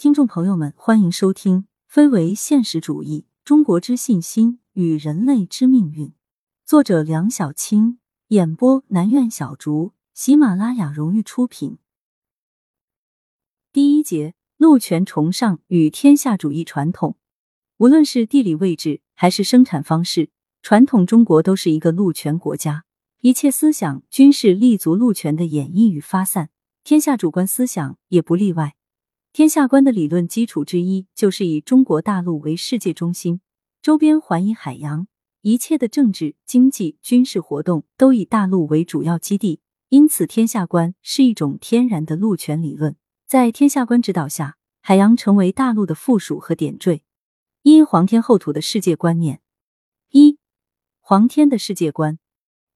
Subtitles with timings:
[0.00, 6.06] 听众朋友们，欢迎收听《非为现实主义：中国之信心与人类之命运》，
[6.64, 11.76] 作者梁小青，演播南苑小竹，喜马拉雅荣誉出品。
[13.74, 17.18] 第一节：陆权崇尚与天下主义传统。
[17.76, 20.30] 无论是地理位置还是生产方式，
[20.62, 22.84] 传统中国都是一个陆权国家，
[23.20, 26.48] 一切思想均是立足陆权的演绎与发散，
[26.82, 28.76] 天下主观思想也不例外。
[29.32, 33.40] 天下观的理论基础之一，就是以中国大陆为世界中心，
[33.80, 35.06] 周边环以海洋，
[35.42, 39.60] 一切的政治、经济、军事活动都以大陆为主要基地。
[39.88, 42.96] 因此，天下观是一种天然的陆权理论。
[43.28, 47.04] 在天下观指导下，海洋成为大陆的附属和点缀。
[47.62, 49.40] 一皇天后土的世界观念。
[50.10, 50.38] 一
[50.98, 52.18] 皇天的世界观，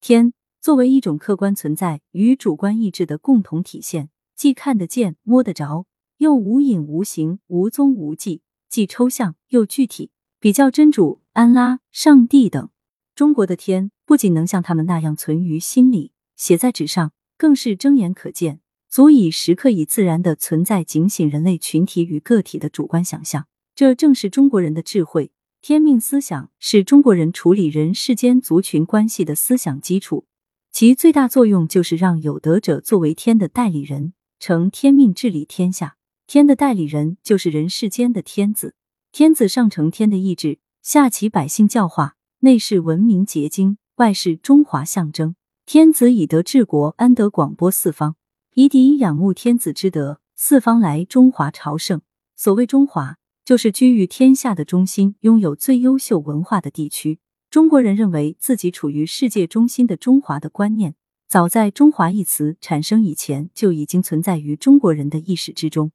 [0.00, 5.84] 天作为一种客观存在与主观意志的共同体现，既看得见、摸得着。
[6.18, 10.10] 又无影无形、无踪无迹，既抽象又具体。
[10.40, 12.68] 比较真主、安拉、上帝等，
[13.16, 23.48] 中国的天不仅能像他们那样存于心里、写在纸上，更是睁眼可见，足以时刻以自然的存在警醒人类群体与个体的主观想象。
[23.74, 25.32] 这正是中国人的智慧。
[25.60, 30.26] 天命思想是中国人处理人世间族群关系的思想基础，
[30.70, 35.97] 其最大作用就是让有德者作为天的代理人，承天命治理天下。
[36.28, 38.74] 天的代理人就是人世间的天子，
[39.12, 45.36] 天子上承天的意志，下启百姓教化，内是文明结晶，外是中华象征。
[45.64, 48.16] 天子以德治国，安得广播四方，
[48.52, 52.02] 以敌仰慕天子之德，四方来中华朝圣。
[52.36, 57.20] 所谓中华，就是居于天下的中心，拥有最优秀文化的地区。
[57.48, 60.94] 中国人认为自己处于世界中心的中华的观念，
[61.26, 65.90] 早在“中华”一词产生以前就已经存在于中国人的意识之中。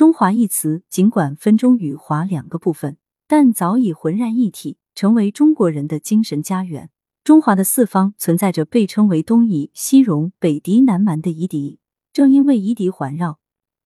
[0.00, 2.96] 中华一词尽管分中与华两个部分，
[3.28, 6.88] 但早已浑然一体，成为中国人的精神家园。
[7.22, 11.80] 中华的四方存在着被称为东夷、西戎、北狄、南蛮的夷狄，
[12.14, 13.40] 正因为夷狄环绕，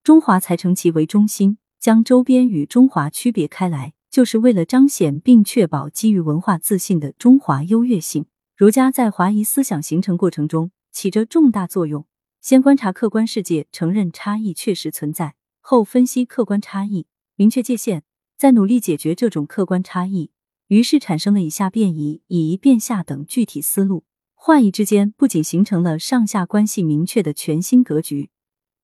[0.04, 8.26] 中华才称其为中心，将周边与中华区别开来，就是为了彰显并确保基于文化自信的中华优越性。
[8.56, 12.06] 儒家在华夷思想形成过程中起着重大作用，
[12.40, 15.34] 先观察客观世界，承认差异确实存在。
[15.66, 18.02] 后分析客观差异，明确界限，
[18.36, 20.30] 再努力解决这种客观差异，
[20.66, 24.04] 于是产生了以下变移、以夷变下等具体思路。
[24.34, 28.28] 化夷之间不仅形成了上下关系明确的全新格局，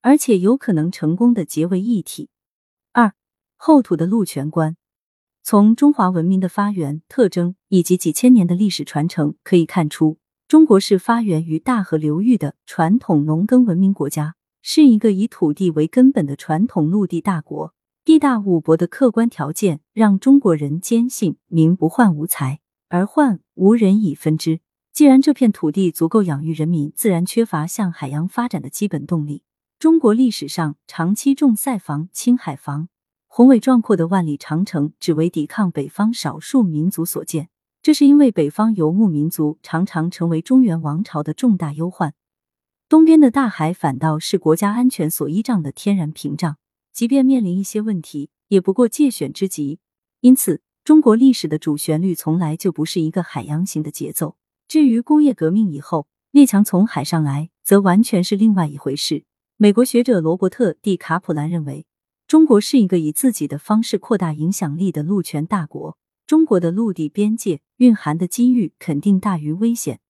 [0.01, 2.31] 而且有可能成功的结为一体。
[2.93, 3.13] 二
[3.59, 4.79] 后土的陆权观，
[5.43, 10.19] 从中华文明的发源特征以及几千年的历史传承可以看出，
[10.49, 14.37] 中国是发源于大河流域的传统农耕文明国家。
[14.63, 24.61] 是一个以土地为根本的传统陆地大国，地大物博的客观条件让中国人坚信“民不患无财，而患无人以分之”。
[24.93, 29.45] 既然这片土地足够养育人民，自然缺乏向海洋发展的基本动力。
[29.79, 32.89] 中国历史上长期重塞防、清海防，
[33.27, 37.49] 宏伟壮阔的万里长城只为抵抗北方少数民族所建。
[37.81, 42.13] 这是因为北方游牧民族常常成为中原王朝的重大忧患。
[42.91, 46.57] 东边的大海反倒是国家安全所依仗的天然屏障，
[46.93, 49.79] 即便面临一些问题，也不过借选之急。
[50.23, 54.35] 因此，中国历史的主旋律从来就不是一个海洋型的节奏。
[54.67, 59.23] 至于工业革命以后列强从海上来，则完全是另外一回事。
[59.57, 61.87] 美国学者罗伯特·蒂卡普兰认为，
[62.27, 65.97] 中国是一个以自己的方式扩大影响力的陆权大国。
[66.27, 70.01] 中国的陆地边界蕴含的机遇肯定大于危险。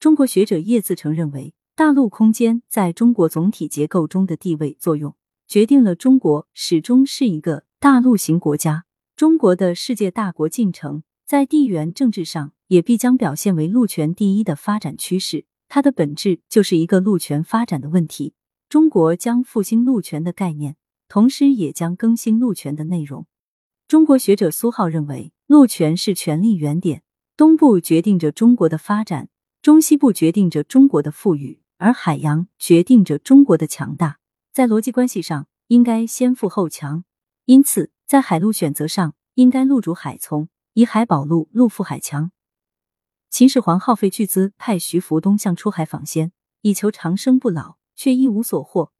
[0.00, 1.52] 中国学者叶自成认为。
[1.76, 5.16] 大陆空间在中国总体结构中的地位作用，
[5.48, 8.84] 决定了中国始终是一个大陆型国家。
[9.16, 15.46] 中国的世界大国进程，在地缘政治上也必将表现为陆权第一的发展趋势。
[15.66, 18.34] 它的本质就是一个陆权发展的问题。
[18.68, 20.76] 中国将复兴陆权的概念，
[21.08, 23.26] 同时也将更新陆权的内容。
[23.88, 27.02] 中国学者苏浩认为，陆权是权力原点，
[27.36, 29.28] 东部决定着中国的发展，
[29.60, 31.58] 中西部决定着中国的富裕。
[31.78, 34.18] 而海洋决定着中国的强大，
[34.52, 37.04] 在逻辑关系上应该先富后强，
[37.46, 42.30] 因此在海陆选择上应该陆主海从，以海保陆，陆富海强。
[43.30, 46.30] 秦始皇耗费巨资派徐福东向出海访仙，
[46.60, 48.92] 以求长生不老，却一无所获，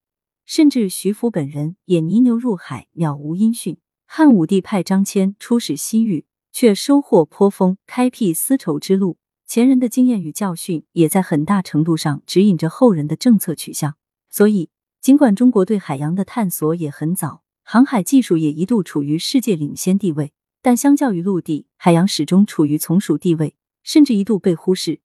[0.45, 3.79] 甚至徐福本人也泥牛入海，渺无音讯。
[4.07, 9.19] 汉武帝派张骞出使西域，却收获颇丰，开辟丝绸之路。
[9.55, 13.95] 前人的经验与教训，也在很大程度上指引着后人的政策取向。
[14.29, 14.69] 所以，
[15.01, 23.55] 尽管中国对海洋的探索也很早，航海技术也一度处于世界领先地位，但相较于陆地，海洋始终处于从属地位，
[23.85, 24.99] 甚至一度被忽视。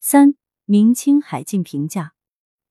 [0.00, 2.14] 三、明清海禁评价，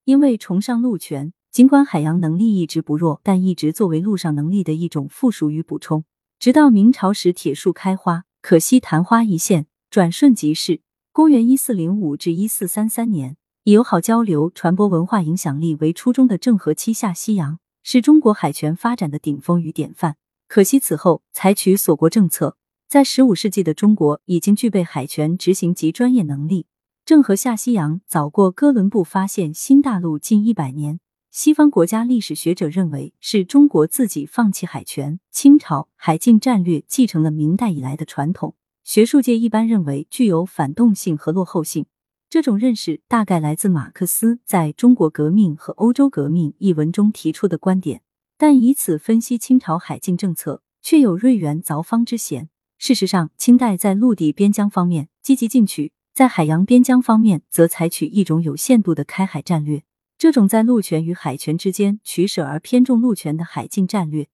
[0.05, 6.03] 因为崇尚陆权，尽管海洋能力一直不弱，但一直作为陆上能力的一种附属与补充。
[6.39, 10.81] 直到明朝时铁树开花，可惜昙花一现，转瞬即逝。
[11.13, 13.35] 公元一四零五至一四三三年，
[13.65, 20.15] 以友好交流、传播文化影响力为初衷的郑和七下西洋，是中国海权发展的顶峰与典范。
[20.47, 22.55] 可惜此后采取锁国政策，
[22.87, 26.67] 在十五世纪的中国已经具备海权执行及专业能力。
[27.03, 31.01] 郑和下西洋早过哥伦布发现新大陆近一百年。
[31.29, 35.19] 西方国家历史学者认为，是中国自己放弃海权。
[35.29, 41.85] 清朝海禁战略继承了明代以来的传统，学术界一般认为具有反动性和落后性。
[42.29, 48.01] 这种认识大概来自马克思在中国革命和欧洲革命一文中提出的观点，
[48.37, 52.49] 但以此分析清朝海禁政策，却有瑞源凿方之嫌。
[52.77, 59.83] 事实上，清代在陆地边疆方面积极进取，在海洋边疆方面则采取一种有限度的开海战略。
[60.17, 64.29] 这种在陆权与海权之间取舍而偏重陆权的海禁战略，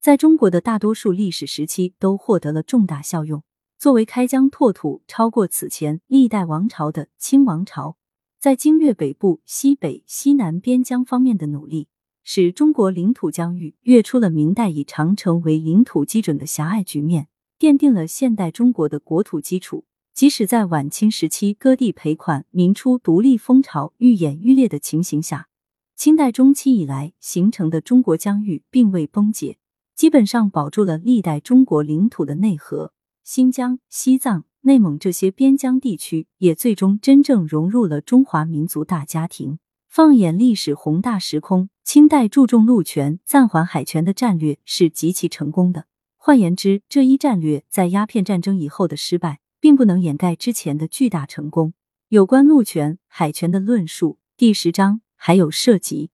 [0.00, 3.42] 在中国的大多数历史时期都获得了重大效用。
[3.86, 7.96] 作为开疆拓土超过此前历代王朝的清王朝，
[8.40, 11.86] 在经略北部、西北、西南边疆方面的努力，
[12.24, 17.28] 使中国领土疆域跃出了明代以长城为领土基准的狭隘局面，
[17.60, 19.84] 奠定了现代中国的国土基础。
[20.12, 25.46] 即使在晚清时期割地赔款、民初独立风潮愈演愈烈的情形下，
[25.94, 29.58] 清代中期以来形成的中国疆域并未崩解，
[29.94, 32.95] 基本上保住了历代中国领土的内核。
[33.26, 39.58] 新疆、西藏、内蒙这些边疆地区也最终真正融入了中华民族大家庭。
[39.88, 45.86] 放眼历史宏大时空，清代注重陆权、暂缓海权的战略是极其成功的。
[46.16, 49.40] 换言之，这一战略在鸦片战争以后的失败。
[49.58, 51.74] 并不能掩盖之前的巨大成功。
[52.08, 56.10] 有关陆权、海权的论述，第十章还有涉及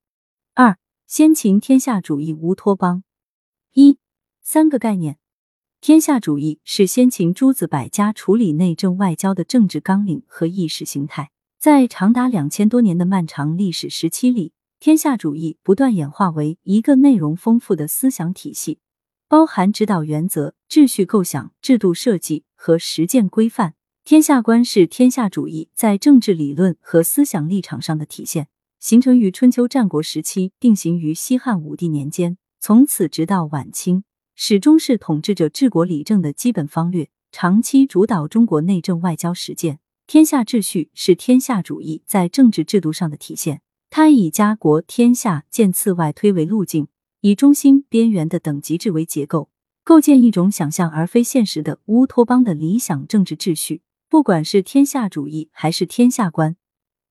[0.55, 3.05] 二先秦天下主义乌托邦
[3.75, 3.99] 一
[4.41, 5.19] 三个概念。
[5.83, 11.33] 天下主义是先秦诸子百家处理内政外交的政治纲领和意识形态。
[11.59, 18.79] 在长达两千多年的漫长历史时期里，天下主义不断演化为一个内容丰富的思想体系。
[19.27, 23.75] 包含指导原则、秩序构想、制度设计和实践规范。
[24.05, 28.47] 天下观是天下主义在政治理论和思想立场上的体现，
[28.79, 39.79] 形成于春秋战国时期，定型于西汉武帝年间，从此直到晚清，始终是统治者治国理政的基本方略，长期主导中国内政外交实践。
[40.07, 46.89] 天下秩序是天下主义在政治制度上的体现，它以家国天下渐次外推为路径。
[47.21, 49.49] 以中心、边缘的等级制为结构，
[49.85, 53.83] 构建一种想象而非现实的乌托邦的理想政治秩序。
[54.09, 56.57] 不管是天下主义，还是天下观，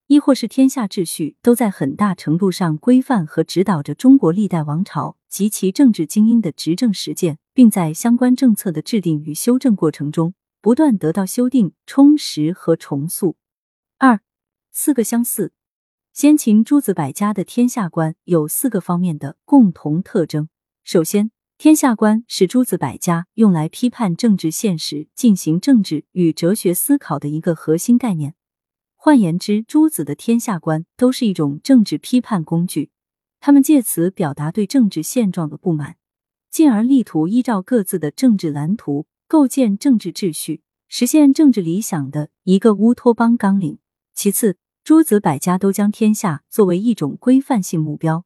[0.07, 13.37] 亦或是天下秩序，都在很大程度上规范和指导着中国历代王朝及其政治精英的执政实践，并在相关政策的制定与修正过程中不断得到修订、充实和重塑。
[13.97, 14.19] 二、
[14.71, 15.53] 四个相似。
[16.13, 20.49] 先秦诸子百家的天下观有四个方面的共同特征。
[20.83, 28.35] 首先，天下观是诸子百家用来批判政治现实、进行政治与哲学思考的一个核心概念。
[28.95, 32.90] 换言之，诸子的天下观都是一种政治批判工具，
[33.41, 35.97] 他们借此表达对政治现状的不满，
[36.51, 43.79] 进而力图依照各自的政治蓝图构建政治秩序，实现政治理想的一个乌托邦纲领。
[44.13, 48.25] 其次，诸子百家都将天下作为一种规范性目标，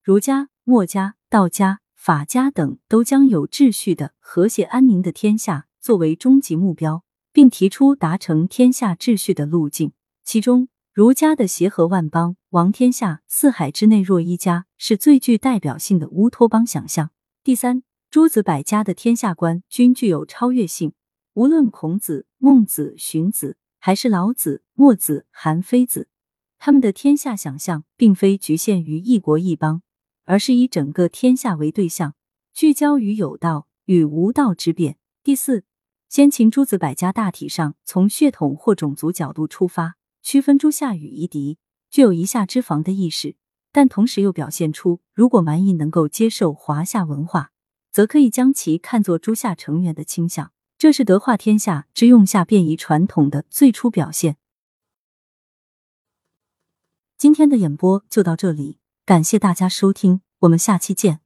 [0.00, 9.90] 儒家、墨家、道家、法家等都将有秩序的、和谐安宁的天下作为终极目标，并提出达成天下秩序的路径。
[10.22, 17.10] 其中，儒家的协和万邦、王天下、四海之内若一家是最具代表性的乌托邦想象。
[17.44, 20.94] 第三，诸子百家的天下观均具有超越性，
[21.34, 23.58] 无论孔子、孟子、荀子。
[23.78, 26.08] 还是老子、墨子、韩非子，
[26.56, 29.82] 他们的天下想象并非局限于一国一邦，
[30.24, 32.14] 而是以整个天下为对象，
[32.54, 34.96] 聚焦于有道与无道之辩。
[35.22, 35.64] 第四，
[36.08, 41.58] 先秦诸子百家大体上从血统或种族角度出发，区分诸夏与夷狄，
[41.90, 43.36] 具有一夏之防的意识，
[43.72, 47.52] 但同时又表现出，如果蛮夷能够接受华夏文化，
[47.90, 50.52] 则可以将其看作诸夏成员的倾向。
[50.78, 54.36] 这是德化天下之用下变夷传统的最初表现。
[57.16, 61.25] 今天的演播就到这里，感谢大家收听，我们下期见。